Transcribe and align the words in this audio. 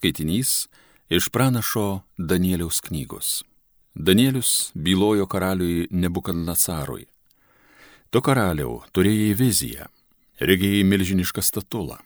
Skaitinys 0.00 0.68
iš 1.12 1.28
pranašo 1.28 2.00
Danieliaus 2.18 2.80
knygos. 2.80 3.44
Danielius 3.94 4.72
bylojo 4.74 5.26
karaliui 5.26 5.88
Nebukadnacarui. 5.90 7.04
Tu 8.10 8.22
karaliau 8.24 8.78
turėjai 8.96 9.34
viziją, 9.36 9.90
regėjai 10.40 10.86
milžinišką 10.88 11.44
statulą. 11.44 11.98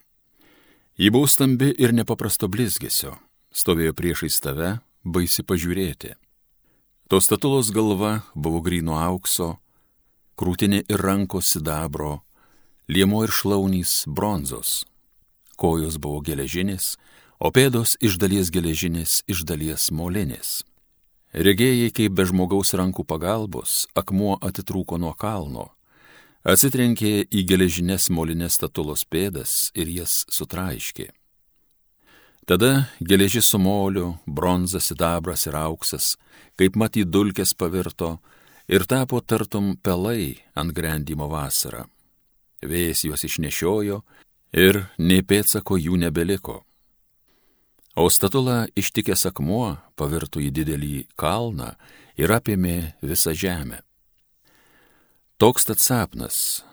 Ji 0.98 1.12
buvo 1.14 1.30
stambi 1.30 1.70
ir 1.78 1.94
nepaprasto 1.94 2.50
blizgesio, 2.50 3.14
stovėjo 3.54 3.94
priešais 3.94 4.40
tave, 4.42 4.80
baisi 5.04 5.46
pažiūrėti. 5.46 6.16
Tos 7.06 7.30
statulos 7.30 7.70
galva 7.70 8.24
buvo 8.34 8.58
grino 8.58 8.98
aukso, 8.98 9.60
krūtinė 10.34 10.82
ir 10.90 10.98
rankos 10.98 11.54
sidabro, 11.54 12.24
liemo 12.90 13.22
ir 13.22 13.30
šlaunys 13.30 14.00
bronzos, 14.10 14.80
kojos 15.54 16.02
buvo 16.02 16.26
geležinės, 16.26 16.96
o 17.38 17.50
pėdos 17.50 17.96
iš 18.00 18.18
dalies 18.22 18.50
geležinės, 18.54 19.22
iš 19.26 19.44
dalies 19.48 19.90
molinės. 19.90 20.62
Regėjai, 21.34 21.90
kaip 21.90 22.14
be 22.14 22.26
žmogaus 22.30 22.74
rankų 22.78 23.02
pagalbos 23.10 23.88
akmuo 23.98 24.36
atitrūko 24.38 25.00
nuo 25.02 25.14
kalno, 25.18 25.72
atsitrenkė 26.46 27.26
į 27.26 27.42
geležinės 27.48 28.06
molinės 28.10 28.60
statulos 28.60 29.02
pėdas 29.04 29.72
ir 29.74 29.90
jas 29.90 30.22
sutraiškė. 30.30 31.10
Tada 32.46 32.90
geležis 33.00 33.48
su 33.48 33.58
moliu, 33.58 34.18
bronza, 34.26 34.78
sidabras 34.80 35.46
ir 35.48 35.56
auksas, 35.56 36.14
kaip 36.60 36.76
matyt 36.76 37.08
dulkės 37.08 37.54
pavirto 37.56 38.18
ir 38.68 38.84
tapo 38.84 39.20
tartum 39.20 39.74
pelai 39.80 40.36
ant 40.54 40.74
grandimo 40.76 41.26
vasarą. 41.32 41.86
Vėjas 42.60 43.04
juos 43.08 43.24
išnešiojo 43.24 44.02
ir 44.52 44.84
nei 44.98 45.24
pėtsako 45.24 45.80
jų 45.80 45.96
nebeliko. 46.04 46.60
O 47.94 48.10
statula 48.10 48.66
ištikęs 48.74 49.28
akmuo 49.30 49.76
pavirto 49.94 50.40
į 50.42 50.50
didelį 50.50 50.94
kalną 51.14 51.74
ir 52.18 52.32
apėmė 52.34 52.94
visą 53.06 53.34
žemę. 53.38 53.84
Toks 55.38 55.68
tad 55.68 55.78
sapnas. 55.78 56.64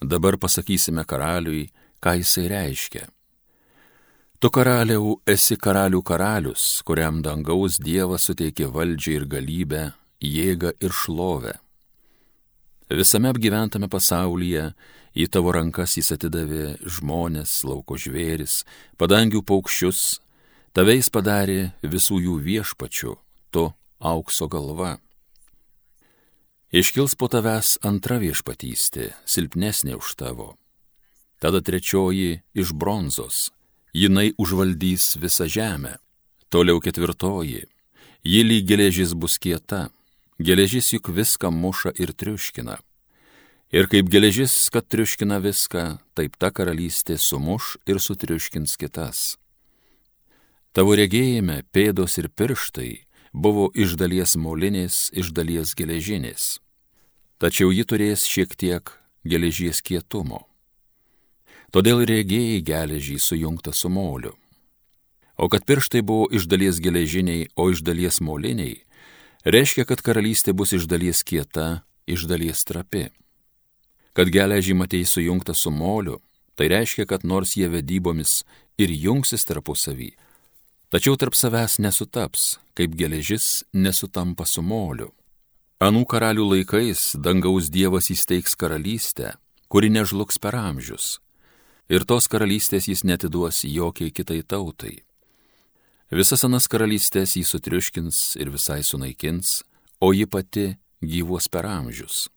Dabar 0.00 0.38
pasakysime 0.40 1.04
karaliui, 1.04 1.68
ką 2.02 2.16
jisai 2.18 2.46
reiškia. 2.50 3.04
Tu 4.42 4.50
karaliau 4.50 5.20
esi 5.28 5.54
karalių 5.60 6.00
karalius, 6.02 6.80
kuriam 6.82 7.20
dangaus 7.22 7.76
Dievas 7.78 8.24
suteikė 8.26 8.66
valdžią 8.72 9.12
ir 9.20 9.28
galybę, 9.30 9.82
jėgą 10.18 10.72
ir 10.82 10.96
šlovę. 10.96 11.54
Visame 12.90 13.30
apgyventame 13.30 13.86
pasaulyje 13.92 14.72
į 15.14 15.28
tavo 15.30 15.52
rankas 15.54 15.94
jis 16.00 16.10
atidavė 16.16 16.74
žmonės, 16.82 17.60
lauko 17.68 18.00
žvėris, 18.00 18.64
padangių 18.98 19.44
paukščius, 19.46 20.18
tavais 20.72 21.08
padarė 21.12 21.72
visų 21.82 22.20
jų 22.26 22.36
viešpačių, 22.42 23.16
tu 23.50 23.64
aukso 24.00 24.48
galva. 24.48 24.98
Iškils 26.72 27.16
po 27.20 27.28
tavęs 27.28 27.78
antra 27.84 28.16
viešpatystė, 28.22 29.12
silpnesnė 29.28 29.98
už 30.00 30.14
tavo. 30.16 30.54
Tada 31.42 31.60
trečioji 31.60 32.40
iš 32.54 32.72
bronzos 32.72 33.50
jinai 33.92 34.32
užvaldys 34.38 35.16
visą 35.20 35.46
žemę. 35.46 35.98
Toliau 36.48 36.80
ketvirtoji, 36.80 37.66
ji 38.24 38.40
lyg 38.44 38.66
geležis 38.68 39.12
bus 39.12 39.38
kieta, 39.38 39.88
geležis 40.38 40.92
juk 40.92 41.12
viską 41.12 41.52
muša 41.52 41.92
ir 42.00 42.12
triuškina. 42.12 42.78
Ir 43.72 43.88
kaip 43.88 44.08
geležis, 44.12 44.68
kad 44.72 44.84
triuškina 44.84 45.40
viską, 45.40 45.98
taip 46.12 46.36
ta 46.36 46.52
karalystė 46.52 47.16
sumuš 47.16 47.78
ir 47.88 48.00
sutriuškins 48.00 48.76
kitas. 48.76 49.41
Tavo 50.72 50.94
regėjime 50.96 51.58
pėdos 51.68 52.14
ir 52.16 52.30
pirštai 52.32 53.04
buvo 53.32 53.66
iš 53.76 53.92
dalies 54.00 54.38
molinės, 54.40 55.10
iš 55.12 55.28
dalies 55.36 55.74
geležinės. 55.76 56.62
Tačiau 57.36 57.68
ji 57.76 57.84
turės 57.84 58.24
šiek 58.24 58.56
tiek 58.56 58.94
geležies 59.28 59.82
kietumo. 59.84 60.46
Todėl 61.76 62.00
regėjai 62.08 62.62
geležį 62.64 63.18
sujungta 63.20 63.76
su 63.76 63.92
moliu. 63.92 64.32
O 65.36 65.50
kad 65.52 65.68
pirštai 65.68 66.00
buvo 66.00 66.30
iš 66.32 66.48
dalies 66.48 66.80
geležiniai, 66.80 67.50
o 67.52 67.68
iš 67.68 67.84
dalies 67.84 68.22
moliniai, 68.24 68.80
reiškia, 69.44 69.84
kad 69.84 70.00
karalystė 70.00 70.56
bus 70.56 70.72
iš 70.72 70.88
dalies 70.88 71.20
kieta, 71.20 71.84
iš 72.08 72.24
dalies 72.24 72.64
trapi. 72.64 73.10
Kad 74.16 74.32
geležį 74.32 74.76
matei 74.76 75.04
sujungta 75.04 75.52
su 75.52 75.68
moliu, 75.68 76.20
tai 76.56 76.72
reiškia, 76.72 77.04
kad 77.04 77.24
nors 77.28 77.56
jie 77.60 77.68
vedybomis 77.68 78.40
ir 78.80 78.92
jungsis 78.92 79.44
tarpusavį, 79.48 80.12
tačiau 80.92 81.16
tarp 81.16 81.32
savęs 81.32 81.78
nesutaps, 81.80 82.58
kaip 82.76 82.92
geležis 83.00 83.64
nesutampa 83.72 84.44
su 84.44 84.60
moliu. 84.60 85.08
Anų 85.80 86.04
karalių 86.06 86.44
laikais 86.50 87.14
dangaus 87.16 87.70
dievas 87.72 88.10
įsteigs 88.12 88.52
karalystę, 88.60 89.32
kuri 89.72 89.88
nežlugs 89.88 90.36
per 90.38 90.54
amžius, 90.54 91.16
ir 91.88 92.04
tos 92.04 92.28
karalystės 92.28 92.90
jis 92.92 93.06
netiduos 93.08 93.64
jokiai 93.64 94.12
kitai 94.12 94.42
tautai. 94.44 95.00
Visas 96.12 96.44
anas 96.44 96.68
karalystės 96.68 97.38
jį 97.40 97.46
sutriuškins 97.48 98.36
ir 98.36 98.52
visai 98.52 98.82
sunaikins, 98.84 99.62
o 99.96 100.12
ji 100.12 100.28
pati 100.28 100.68
gyvuos 101.00 101.48
per 101.48 101.64
amžius. 101.72 102.28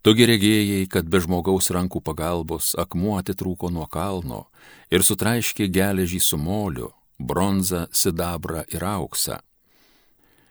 Tugi 0.00 0.24
regėjai, 0.24 0.86
kad 0.88 1.08
be 1.12 1.20
žmogaus 1.20 1.68
rankų 1.74 2.00
pagalbos 2.00 2.72
akmuo 2.78 3.18
atitrūko 3.20 3.68
nuo 3.68 3.84
kalno 3.84 4.46
ir 4.88 5.04
sutraiškė 5.04 5.68
geležį 5.68 6.22
su 6.24 6.38
moliu, 6.40 6.94
bronzą, 7.18 7.86
sidabrą 7.92 8.64
ir 8.68 8.84
auksą. 8.84 9.40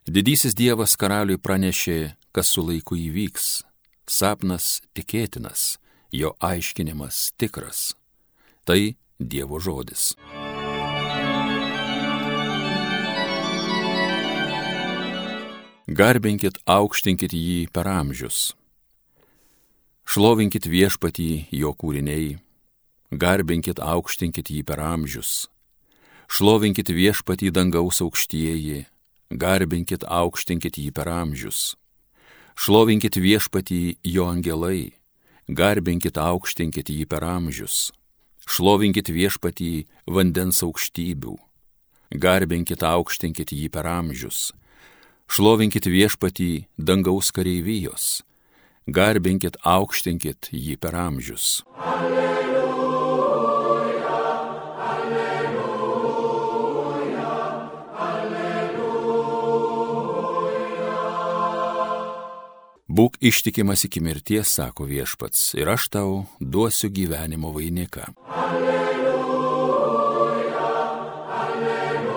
Didysis 0.05 0.53
Dievas 0.53 0.93
karaliui 0.95 1.39
pranešė, 1.41 2.13
kas 2.31 2.51
su 2.53 2.61
laiku 2.61 2.97
įvyks. 2.99 3.63
Sapnas 4.05 4.83
tikėtinas, 4.93 5.79
jo 6.13 6.35
aiškinimas 6.37 7.31
tikras. 7.41 7.95
Tai 8.65 8.93
Dievo 9.17 9.57
žodis. 9.57 10.13
Garbinkit, 15.85 16.57
aukštinkit 16.65 17.33
jį 17.33 17.67
per 17.73 17.89
amžius. 17.89 18.55
Šlovinkit 20.05 20.65
viešpatį 20.69 21.47
jo 21.53 21.73
kūriniai. 21.73 22.37
Garbinkit, 23.09 23.81
aukštinkit 23.81 24.49
jį 24.49 24.63
per 24.65 24.81
amžius. 24.81 25.45
Šlovinkit 26.29 26.89
viešpatį 26.89 27.51
dangaus 27.55 28.01
aukštieji. 28.05 28.85
Garbinkit, 29.31 30.05
aukštinkit 30.05 30.77
jį 30.77 30.91
per 30.95 31.09
amžius. 31.09 31.75
Šlovinkit 32.55 33.17
viešpatį 33.17 33.97
jo 34.05 34.29
angelai. 34.29 34.95
Garbinkit, 35.49 36.17
aukštinkit 36.17 36.89
jį 36.89 37.05
per 37.09 37.25
amžius 37.25 37.91
Šlovinkit 38.45 39.09
viešpatį 39.09 39.87
vandens 40.05 40.61
aukštybių, 40.61 41.33
garbinkit 42.13 42.85
aukštinkit 42.85 43.49
jį 43.49 43.71
per 43.73 43.89
amžius, 43.89 44.51
šlovinkit 45.25 45.89
viešpatį 45.89 46.51
dangaus 46.77 47.33
kareivijos, 47.33 48.21
garbinkit 48.85 49.57
aukštinkit 49.65 50.53
jį 50.53 50.77
per 50.77 50.93
amžius. 51.07 51.65
Alleluja, 51.73 52.34
Būk 62.95 63.17
ištikimas 63.19 63.81
iki 63.83 63.99
mirties, 63.99 64.47
sako 64.55 64.85
viešpats, 64.87 65.51
ir 65.59 65.67
aš 65.67 65.89
tau 65.91 66.11
duosiu 66.39 66.87
gyvenimo 66.95 67.51
vainiką. 67.51 68.05
Alleluja, 68.31 69.75
alleluja, 71.39 72.15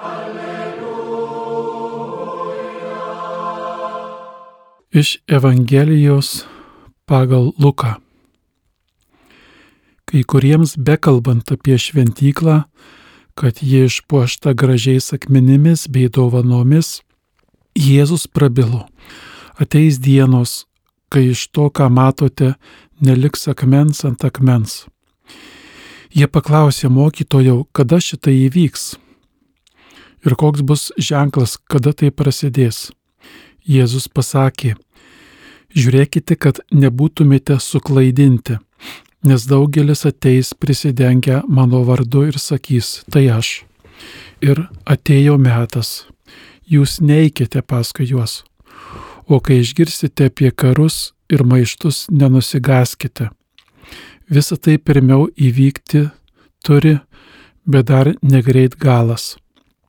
alleluja. 0.00 1.18
Iš 4.96 5.20
Evangelijos 5.28 6.48
pagal 7.04 7.52
Luką. 7.60 8.00
Kai 10.08 10.24
kuriems 10.24 10.80
bekalbant 10.80 11.52
apie 11.52 11.76
šventyklą, 11.76 12.64
kad 13.36 13.60
ji 13.60 13.84
išpuošta 13.90 14.56
gražiais 14.56 15.12
akmenimis 15.12 15.84
bei 15.92 16.08
dovanomis, 16.08 17.04
Jėzus 17.78 18.26
prabilo. 18.26 18.88
Ateis 19.54 20.00
dienos, 20.02 20.64
kai 21.14 21.28
iš 21.30 21.46
to, 21.54 21.68
ką 21.70 21.86
matote, 21.90 22.56
neliks 22.98 23.46
akmens 23.50 24.02
ant 24.04 24.24
akmens. 24.26 24.86
Jie 26.10 26.26
paklausė 26.26 26.90
mokytojau, 26.90 27.68
kada 27.72 28.00
šitai 28.02 28.34
įvyks 28.48 28.96
ir 30.26 30.34
koks 30.34 30.64
bus 30.66 30.88
ženklas, 30.98 31.56
kada 31.70 31.92
tai 31.92 32.10
prasidės. 32.10 32.90
Jėzus 33.68 34.08
pasakė, 34.08 34.74
žiūrėkite, 35.76 36.34
kad 36.40 36.60
nebūtumėte 36.72 37.58
suklaidinti, 37.60 38.58
nes 39.22 39.46
daugelis 39.46 40.06
ateis 40.08 40.54
prisidengę 40.54 41.42
mano 41.46 41.84
vardu 41.84 42.26
ir 42.32 42.40
sakys, 42.40 43.04
tai 43.12 43.28
aš. 43.30 43.62
Ir 44.40 44.66
atėjo 44.86 45.36
metas, 45.38 46.08
jūs 46.68 46.98
neikite 47.00 47.62
paskui 47.62 48.08
juos. 48.10 48.42
O 49.26 49.40
kai 49.40 49.60
išgirsite 49.62 50.28
apie 50.30 50.50
karus 50.50 51.12
ir 51.28 51.44
maištus, 51.44 52.06
nenusigaskite. 52.10 53.30
Visa 54.28 54.56
tai 54.56 54.78
pirmiau 54.78 55.28
įvykti 55.36 56.08
turi, 56.64 56.98
bet 57.64 57.88
dar 57.88 58.12
negreit 58.22 58.76
galas. 58.76 59.36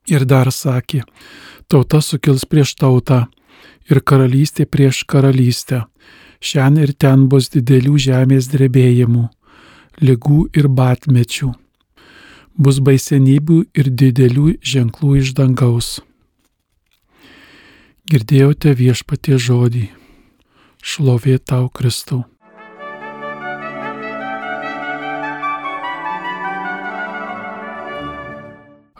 Ir 0.09 0.25
dar 0.25 0.49
sakė, 0.51 1.03
tauta 1.67 2.01
sukils 2.01 2.47
prieš 2.49 2.73
tautą 2.79 3.27
ir 3.91 4.01
karalystė 4.01 4.65
prieš 4.65 5.03
karalystę 5.05 5.83
Šiandien 6.39 6.87
ir 6.87 6.93
ten 6.95 7.25
bus 7.27 7.49
didelių 7.51 7.97
žemės 7.99 8.47
drebėjimų, 8.53 9.25
lygų 9.99 10.45
ir 10.55 10.69
batmečių. 10.71 11.51
Bus 12.55 12.79
baisenybių 12.79 13.57
ir 13.75 13.89
didelių 14.01 14.53
ženklų 14.63 15.17
iš 15.19 15.33
dangaus. 15.35 15.97
Girdėjote 18.09 18.71
viešpatie 18.73 19.35
žodį. 19.37 19.83
Šlovė 20.81 21.35
tau, 21.45 21.67
Kristau. 21.69 22.23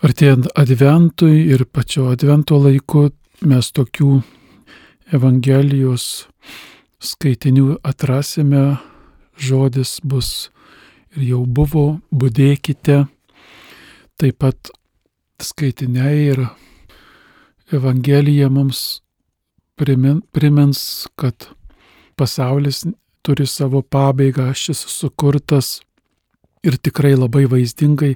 Artėjant 0.06 0.46
adventui 0.54 1.42
ir 1.50 1.66
pačio 1.66 2.06
advento 2.14 2.62
laiku 2.62 3.08
mes 3.50 3.72
tokių 3.74 4.12
Evangelijos 5.18 6.30
skaitinių 7.02 7.80
atrasime, 7.82 8.78
žodis 9.42 9.98
bus 10.06 10.52
ir 11.18 11.32
jau 11.34 11.44
buvo, 11.50 11.88
būdėkite, 12.14 13.02
taip 14.22 14.38
pat 14.46 14.70
skaitiniai 15.42 16.18
ir 16.30 16.46
Evangelija 17.72 18.50
mums 18.50 19.02
primin, 19.78 20.22
primins, 20.32 21.08
kad 21.16 21.48
pasaulis 22.16 22.86
turi 23.22 23.46
savo 23.48 23.82
pabaigą, 23.82 24.50
šis 24.58 24.82
sukurtas 24.90 25.80
ir 26.66 26.78
tikrai 26.82 27.14
labai 27.16 27.46
vaizdingai 27.52 28.16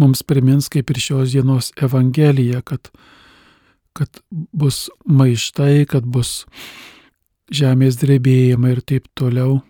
mums 0.00 0.22
primins, 0.26 0.68
kaip 0.72 0.90
ir 0.90 0.98
šios 1.00 1.32
dienos 1.32 1.70
Evangelija, 1.82 2.62
kad, 2.66 2.90
kad 3.92 4.20
bus 4.52 4.88
maištai, 5.06 5.86
kad 5.86 6.04
bus 6.04 6.42
žemės 7.52 8.00
drebėjimai 8.00 8.76
ir 8.76 8.82
taip 8.82 9.06
toliau. 9.14 9.60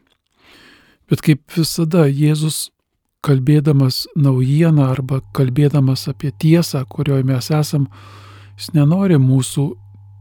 Bet 1.11 1.21
kaip 1.21 1.45
visada 1.53 2.07
Jėzus 2.09 2.71
kalbėdamas 3.23 4.07
naujieną 4.17 4.89
arba 4.89 5.21
kalbėdamas 5.37 6.09
apie 6.11 6.33
tiesą, 6.33 6.83
kurioje 6.89 7.27
mes 7.29 7.51
esam, 7.55 7.87
jis 8.59 8.73
nenori 8.77 9.19
mūsų 9.21 9.67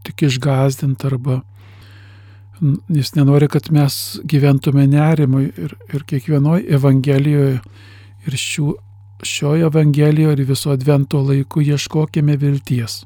tik 0.07 0.25
išgazdinti 0.27 1.07
arba 1.09 1.41
jis 2.93 3.15
nenori, 3.17 3.47
kad 3.49 3.71
mes 3.73 4.19
gyventume 4.29 4.85
nerimui 4.89 5.47
ir, 5.49 5.75
ir 5.93 6.05
kiekvienoje 6.05 6.67
Evangelijoje 6.77 7.55
ir 8.27 8.37
šių, 8.37 8.67
šioje 9.25 9.65
Evangelijoje 9.69 10.37
ir 10.37 10.45
viso 10.49 10.73
advento 10.73 11.23
laiku 11.25 11.63
ieškokime 11.65 12.37
vilties. 12.37 13.01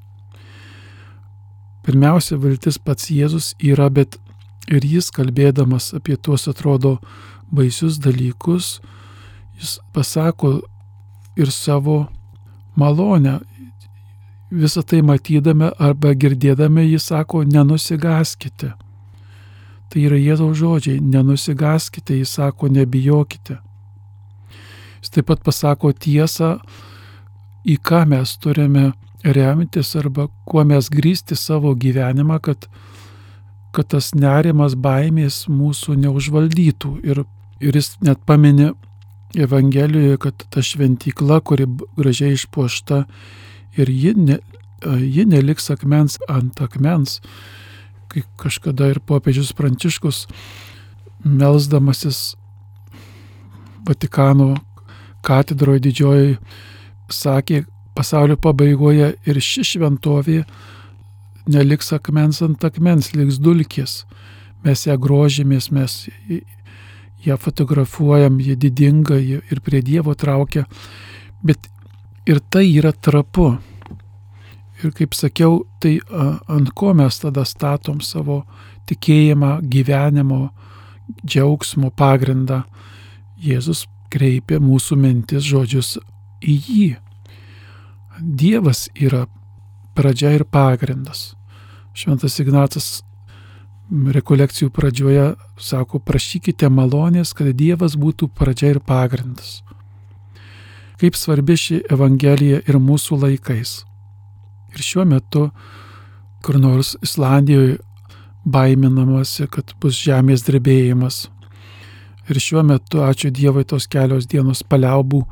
Pirmiausia, 1.85 2.35
viltis 2.41 2.79
pats 2.81 3.11
Jėzus 3.13 3.53
yra, 3.61 3.87
bet 3.93 4.17
Ir 4.65 4.81
jis 4.81 5.11
kalbėdamas 5.13 5.91
apie 5.93 6.15
tuos 6.17 6.47
atrodo 6.49 6.97
baisius 7.53 7.99
dalykus, 8.01 8.79
jis 9.59 9.77
pasako 9.93 10.57
ir 11.37 11.51
savo 11.53 12.07
malonę. 12.75 13.39
Visą 14.55 14.83
tai 14.87 15.01
matydami 15.03 15.69
arba 15.81 16.13
girdėdami 16.15 16.85
jis 16.87 17.09
sako, 17.11 17.43
nenusigaskite. 17.43 18.71
Tai 19.91 20.03
yra 20.07 20.17
Jėzaus 20.19 20.57
žodžiai, 20.59 21.01
nenusigaskite, 21.03 22.15
jis 22.21 22.37
sako, 22.39 22.69
nebijokite. 22.71 23.59
Jis 25.01 25.11
taip 25.13 25.27
pat 25.29 25.43
pasako 25.43 25.91
tiesą, 25.91 26.55
į 27.67 27.77
ką 27.83 28.05
mes 28.09 28.37
turime 28.41 28.91
remtis 29.25 29.95
arba 29.99 30.29
kuo 30.47 30.63
mes 30.63 30.87
grįsti 30.93 31.35
savo 31.35 31.73
gyvenimą, 31.75 32.39
kad 32.39 32.69
kad 33.75 33.91
tas 33.91 34.13
nerimas, 34.15 34.75
baimės 34.79 35.45
mūsų 35.51 35.97
neužvaldytų. 36.05 36.91
Ir, 37.03 37.23
ir 37.59 37.75
jis 37.75 37.95
net 38.05 38.21
paminė 38.27 38.71
Evangelijoje, 39.35 40.15
kad 40.23 40.45
ta 40.47 40.63
šventykla, 40.63 41.41
kuri 41.43 41.67
gražiai 41.97 42.37
išpuošta 42.37 43.01
ir 43.77 43.89
ji, 43.89 44.13
ne, 44.17 44.39
ji 44.85 45.25
neliks 45.25 45.69
akmens 45.73 46.17
ant 46.29 46.61
akmens, 46.61 47.19
kai 48.11 48.23
kažkada 48.39 48.91
ir 48.93 49.01
popiežius 49.03 49.53
Pranciškus, 49.57 50.25
melzdamasis 51.25 52.35
Vatikano 53.85 54.55
katedroje 55.25 55.83
didžioji, 55.85 56.37
sakė, 57.13 57.65
pasaulio 57.95 58.37
pabaigoje 58.41 59.11
ir 59.29 59.39
ši 59.41 59.65
šventovė 59.71 60.39
neliks 61.51 61.93
akmens 61.93 62.41
ant 62.45 62.65
akmens, 62.65 63.11
liks 63.13 63.37
dulkės. 63.41 64.03
Mes 64.65 64.85
ją 64.87 64.97
grožimės, 64.97 65.69
mes 65.69 66.07
ją 67.25 67.37
fotografuojam, 67.41 68.39
ji 68.41 68.55
didinga 68.57 69.19
ir 69.21 69.61
prie 69.65 69.81
Dievo 69.85 70.15
traukia. 70.17 70.65
Bet 71.45 71.69
ir 72.25 72.41
tai 72.49 72.65
yra 72.73 72.91
trapu. 72.91 73.55
Ir 74.83 74.91
kaip 74.91 75.15
sakiau, 75.15 75.63
tai 75.79 75.99
ant 76.51 76.71
ko 76.75 76.93
mes 76.93 77.19
tada 77.21 77.45
statom 77.47 78.01
savo 78.03 78.43
tikėjimą, 78.89 79.59
gyvenimo, 79.71 80.49
džiaugsmo 81.25 81.91
pagrindą. 81.95 82.63
Jėzus 83.41 83.85
kreipia 84.11 84.59
mūsų 84.63 84.97
mintis 84.99 85.45
žodžius 85.47 85.95
į 86.43 86.59
jį. 86.67 86.91
Dievas 88.19 88.87
yra 88.95 89.25
pradžia 89.95 90.35
ir 90.35 90.45
pagrindas. 90.47 91.33
Šventas 91.95 92.39
Ignacas 92.43 92.87
rekolekcijų 93.91 94.71
pradžioje 94.73 95.27
sako, 95.61 95.99
prašykite 95.99 96.69
malonės, 96.73 97.33
kad 97.37 97.51
Dievas 97.55 97.95
būtų 97.99 98.31
pradžia 98.35 98.73
ir 98.75 98.81
pagrindas. 98.83 99.61
Kaip 100.99 101.17
svarbi 101.19 101.57
ši 101.59 101.81
Evangelija 101.91 102.61
ir 102.63 102.79
mūsų 102.79 103.19
laikais. 103.23 103.81
Ir 104.75 104.83
šiuo 104.83 105.03
metu, 105.07 105.49
kur 106.43 106.59
nors 106.59 106.95
Islandijoje 107.03 107.77
baiminamasi, 108.45 109.47
kad 109.51 109.73
bus 109.81 109.97
žemės 109.97 110.45
drebėjimas. 110.45 111.25
Ir 112.29 112.39
šiuo 112.41 112.63
metu, 112.65 113.01
ačiū 113.05 113.31
Dievui, 113.33 113.65
tos 113.67 113.89
kelios 113.91 114.27
dienos 114.29 114.63
paliaubų 114.63 115.23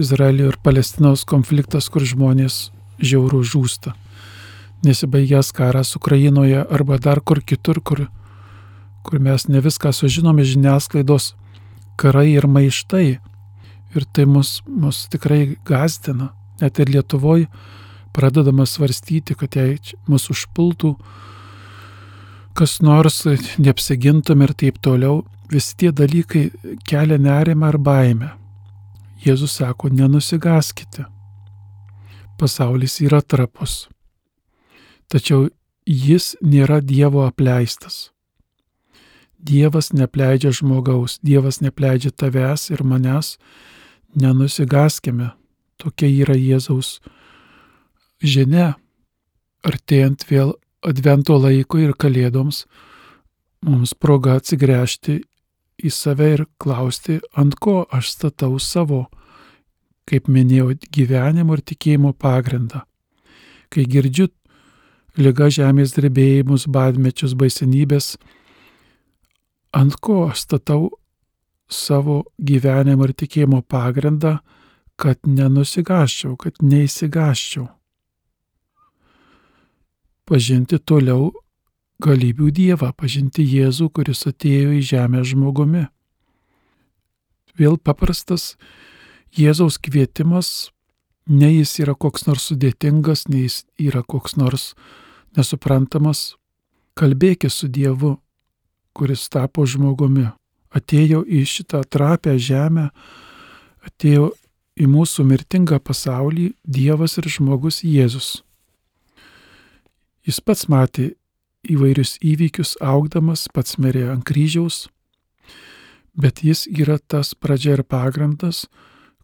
Izraelio 0.00 0.48
ir 0.50 0.58
Palestinos 0.62 1.24
konfliktas, 1.26 1.90
kur 1.90 2.06
žmonės 2.06 2.70
žiaurų 3.02 3.42
žūsta. 3.46 3.94
Nesibaigęs 4.86 5.52
karas 5.52 5.96
Ukrainoje 5.98 6.62
arba 6.62 6.98
dar 6.98 7.20
kur 7.20 7.42
kitur, 7.42 7.82
kur, 7.84 8.06
kur 9.02 9.20
mes 9.20 9.48
ne 9.48 9.60
viską 9.60 9.92
sužinome 9.92 10.46
žiniasklaidos 10.46 11.34
karai 12.00 12.30
ir 12.32 12.46
maištai. 12.46 13.18
Ir 13.96 14.06
tai 14.14 14.26
mus, 14.26 14.60
mus 14.66 15.06
tikrai 15.10 15.56
gazdina. 15.66 16.30
Net 16.60 16.78
ir 16.78 16.92
Lietuvoje 16.92 17.48
pradedama 18.14 18.66
svarstyti, 18.66 19.34
kad 19.38 19.56
jei 19.56 19.78
mus 20.10 20.28
užpultų 20.30 20.94
kas 22.54 22.80
nors, 22.82 23.22
neapsigintum 23.58 24.42
ir 24.44 24.52
taip 24.58 24.80
toliau, 24.82 25.22
visi 25.50 25.76
tie 25.78 25.92
dalykai 25.94 26.50
kelia 26.84 27.16
nerimą 27.18 27.70
ar 27.70 27.78
baimę. 27.78 28.34
Jėzus 29.24 29.58
sako, 29.60 29.88
nenusigaskite 29.92 31.06
pasaulis 32.40 33.00
yra 33.04 33.20
trapus. 33.20 33.84
Tačiau 35.12 35.50
jis 35.84 36.32
nėra 36.40 36.80
Dievo 36.80 37.26
apleistas. 37.26 38.08
Dievas 39.40 39.90
nepleidžia 39.96 40.52
žmogaus, 40.56 41.18
Dievas 41.24 41.60
nepleidžia 41.64 42.12
tavęs 42.12 42.70
ir 42.72 42.84
manęs, 42.84 43.34
nenusigaskime. 44.14 45.32
Tokia 45.80 46.10
yra 46.24 46.36
Jėzaus 46.36 46.98
žinia. 48.22 48.74
Artėjant 49.64 50.24
vėl 50.28 50.54
advento 50.86 51.36
laiko 51.36 51.78
ir 51.80 51.92
kalėdoms, 51.92 52.64
mums 53.66 53.92
proga 53.92 54.38
atsigręžti 54.40 55.18
į 55.80 55.90
save 55.92 56.28
ir 56.34 56.46
klausti, 56.60 57.18
ant 57.36 57.56
ko 57.60 57.82
aš 57.92 58.14
statau 58.14 58.56
savo 58.60 59.06
kaip 60.10 60.28
minėjau, 60.28 60.74
gyvenimo 60.92 61.56
ir 61.56 61.62
tikėjimo 61.70 62.12
pagrindą. 62.18 62.82
Kai 63.70 63.84
girdžiu 63.86 64.28
lyga 65.20 65.50
žemės 65.52 65.94
drebėjimus, 65.94 66.66
badmečius, 66.66 67.36
baisenybės, 67.38 68.16
ant 69.76 69.96
ko 70.02 70.24
aš 70.30 70.46
statau 70.46 70.88
savo 71.70 72.24
gyvenimo 72.38 73.06
ir 73.06 73.14
tikėjimo 73.14 73.62
pagrindą, 73.62 74.38
kad 75.00 75.22
nenusigaščiau, 75.24 76.34
kad 76.36 76.58
neįsigaščiau. 76.62 77.68
Pažinti 80.28 80.78
toliau 80.78 81.30
galybių 82.00 82.50
Dievą, 82.54 82.90
pažinti 82.96 83.44
Jėzų, 83.44 83.90
kuris 83.96 84.26
atėjo 84.28 84.74
į 84.76 84.82
žemę 84.92 85.24
žmogumi. 85.26 85.86
Vėl 87.58 87.78
paprastas 87.78 88.54
Jėzaus 89.36 89.78
kvietimas, 89.82 90.70
ne 91.26 91.50
jis 91.52 91.76
yra 91.82 91.94
koks 91.94 92.26
nors 92.28 92.48
sudėtingas, 92.50 93.26
ne 93.28 93.44
jis 93.46 93.62
yra 93.78 94.02
koks 94.02 94.36
nors 94.40 94.72
nesuprantamas. 95.36 96.34
Kalbėkis 96.98 97.60
su 97.62 97.68
Dievu, 97.70 98.16
kuris 98.96 99.28
tapo 99.32 99.64
žmogumi, 99.66 100.26
atėjo 100.74 101.24
į 101.26 101.44
šitą 101.48 101.82
trapę 101.90 102.36
žemę, 102.38 102.90
atėjo 103.86 104.30
į 104.80 104.86
mūsų 104.90 105.26
mirtingą 105.28 105.80
pasaulį 105.82 106.52
Dievas 106.64 107.18
ir 107.20 107.28
žmogus 107.28 107.82
Jėzus. 107.84 108.40
Jis 110.26 110.40
pats 110.44 110.68
matė 110.68 111.14
įvairius 111.68 112.16
įvykius 112.24 112.76
augdamas, 112.80 113.48
pats 113.52 113.76
mirė 113.80 114.06
ant 114.12 114.24
kryžiaus, 114.28 114.86
bet 116.16 116.42
jis 116.44 116.66
yra 116.68 116.98
tas 116.98 117.34
pradžia 117.34 117.78
ir 117.78 117.84
pagrindas, 117.84 118.66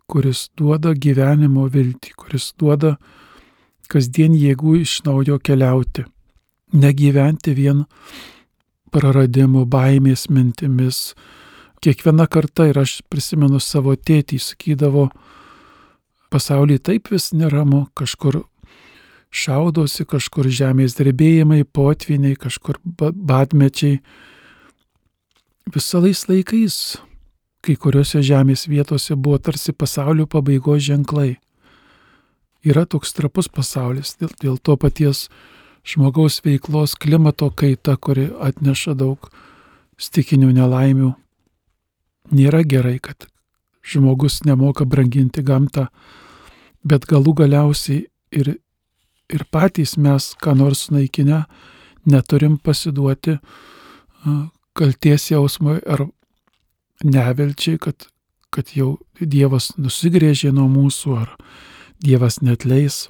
kuris 0.06 0.48
duoda 0.56 0.94
gyvenimo 0.94 1.66
viltį, 1.72 2.14
kuris 2.16 2.52
duoda 2.58 2.96
kasdien 3.90 4.34
jėgų 4.34 4.80
iš 4.82 5.00
naujo 5.06 5.38
keliauti, 5.38 6.06
negyventi 6.74 7.54
vien 7.54 7.84
praradimų, 8.96 9.66
baimės 9.68 10.26
mintimis. 10.32 11.12
Kiekviena 11.84 12.24
karta 12.32 12.70
ir 12.70 12.80
aš 12.80 13.02
prisimenu 13.12 13.60
savo 13.60 13.92
tėtį, 13.96 14.40
sakydavo, 14.40 15.10
pasaulyje 16.32 16.86
taip 16.88 17.12
vis 17.12 17.30
neramu, 17.36 17.84
kažkur 17.98 18.40
šaudosi, 19.36 20.06
kažkur 20.08 20.48
žemės 20.48 20.96
drebėjimai, 20.96 21.64
potviniai, 21.68 22.38
kažkur 22.40 22.80
badmečiai. 22.96 24.00
Visais 25.74 26.22
laikais 26.30 26.78
kai 27.66 27.74
kuriuose 27.74 28.22
žemės 28.22 28.68
vietose 28.70 29.16
buvo 29.18 29.40
tarsi 29.42 29.74
pasaulio 29.74 30.28
pabaigos 30.30 30.84
ženklai. 30.86 31.34
Yra 32.66 32.86
toks 32.86 33.12
trapus 33.14 33.50
pasaulis 33.50 34.14
dėl, 34.20 34.30
dėl 34.42 34.56
to 34.62 34.76
paties 34.78 35.26
žmogaus 35.86 36.40
veiklos 36.44 36.96
klimato 36.98 37.50
kaita, 37.50 37.96
kuri 37.96 38.28
atneša 38.42 38.96
daug 38.98 39.30
stikinių 40.00 40.50
nelaimių. 40.56 41.12
Nėra 42.34 42.64
gerai, 42.66 42.98
kad 42.98 43.28
žmogus 43.86 44.42
nemoka 44.44 44.84
branginti 44.84 45.44
gamtą, 45.46 45.86
bet 46.82 47.06
galų 47.06 47.36
galiausiai 47.42 48.06
ir, 48.34 48.56
ir 49.30 49.46
patys 49.54 49.94
mes, 49.96 50.32
ką 50.42 50.56
nors 50.58 50.88
naikinę, 50.90 51.44
neturim 52.06 52.58
pasiduoti 52.58 53.38
kalties 54.76 55.30
jausmui 55.30 55.78
ar 55.86 56.06
nevilčiai, 57.04 57.78
kad, 57.78 58.08
kad 58.50 58.74
jau 58.74 58.96
Dievas 59.20 59.72
nusigrėžė 59.78 60.52
nuo 60.52 60.66
mūsų 60.70 61.14
ar 61.22 61.36
Dievas 62.02 62.42
netleis. 62.42 63.06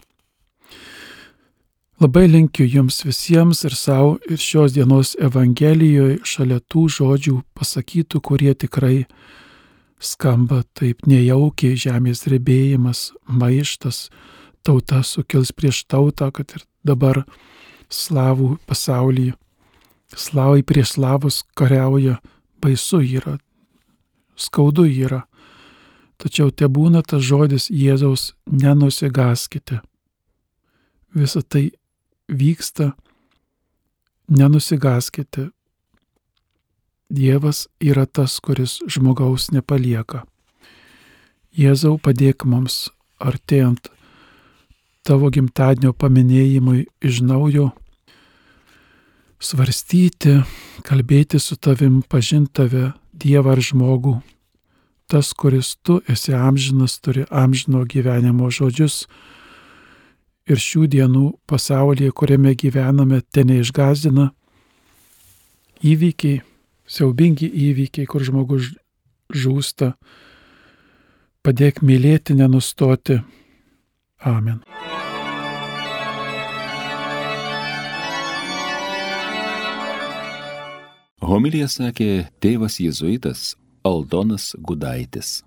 Labai 1.96 2.26
linkiu 2.28 2.66
jums 2.68 2.98
visiems 3.06 3.62
ir 3.64 3.72
savo 3.72 4.18
ir 4.28 4.36
šios 4.36 4.74
dienos 4.74 5.14
Evangelijoje 5.16 6.18
šalia 6.28 6.58
tų 6.60 6.82
žodžių 6.92 7.38
pasakytų, 7.56 8.20
kurie 8.20 8.52
tikrai 8.52 9.06
skamba 9.96 10.58
taip 10.76 11.06
nejaukiai 11.08 11.78
žemės 11.80 12.20
drebėjimas, 12.26 13.14
maištas, 13.24 14.10
tauta 14.60 15.00
sukils 15.00 15.54
prieš 15.56 15.86
tautą, 15.88 16.28
kad 16.36 16.52
ir 16.58 16.66
dabar 16.84 17.22
slavų 17.88 18.58
pasaulyje. 18.68 19.32
Slavai 20.12 20.60
prieš 20.68 20.98
slavus 20.98 21.40
kariauja, 21.56 22.18
baisu 22.60 23.00
yra, 23.00 23.38
skaudu 24.36 24.84
yra. 24.84 25.22
Tačiau 26.20 26.52
te 26.52 26.68
būna 26.68 27.00
tas 27.00 27.24
žodis 27.24 27.70
Jėzaus 27.72 28.34
nenusigaskite. 28.52 29.80
Visą 31.16 31.40
tai 31.40 31.70
vyksta, 32.28 32.92
nenusigaskite. 34.28 35.50
Dievas 37.10 37.68
yra 37.78 38.06
tas, 38.06 38.40
kuris 38.42 38.80
žmogaus 38.90 39.52
nepalieka. 39.54 40.24
Jėzau 41.54 41.96
padėk 42.02 42.44
mums 42.44 42.88
artėjant 43.22 43.92
tavo 45.06 45.30
gimtadienio 45.30 45.94
paminėjimui 45.94 46.88
iš 47.00 47.22
naujo 47.22 47.70
svarstyti, 49.38 50.40
kalbėti 50.86 51.40
su 51.40 51.56
tavim, 51.56 52.02
pažinti 52.02 52.52
tave, 52.62 52.86
Dievą 53.16 53.54
ar 53.54 53.62
žmogų. 53.64 54.18
Tas, 55.08 55.30
kuris 55.32 55.70
tu 55.80 56.02
esi 56.12 56.34
amžinas, 56.36 56.98
turi 57.00 57.22
amžino 57.32 57.80
gyvenimo 57.88 58.50
žodžius. 58.52 59.06
Ir 60.46 60.60
šių 60.62 60.86
dienų 60.92 61.24
pasaulyje, 61.50 62.12
kuriame 62.14 62.52
gyvename, 62.54 63.18
ten 63.34 63.50
neišgazdina 63.50 64.28
įvykiai, 65.82 66.42
siaubingi 66.86 67.48
įvykiai, 67.50 68.06
kur 68.06 68.22
žmogus 68.22 68.70
žūsta. 69.34 69.96
Padėk 71.42 71.82
mylėti, 71.82 72.34
nenustoti. 72.38 73.20
Amen. 74.22 74.62
Homilija 81.26 81.66
sakė 81.66 82.28
tėvas 82.38 82.78
jėzuitas 82.78 83.56
Aldonas 83.86 84.52
Gudaitis. 84.62 85.46